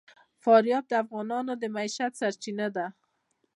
فاریاب 0.43 0.83
د 0.87 0.93
افغانانو 1.03 1.53
د 1.61 1.63
معیشت 1.75 2.11
سرچینه 2.21 2.67
ده. 2.75 2.85